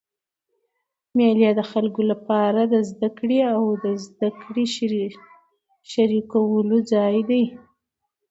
مېلې 1.17 1.49
د 1.55 1.61
خلکو 1.71 2.01
له 2.09 2.15
پاره 2.27 2.63
د 2.73 2.75
زدهکړي 2.89 3.39
او 3.53 3.61
زدهکړي 4.05 4.65
شریکولو 5.91 6.77
ځای 6.91 7.15
دئ. 7.29 7.43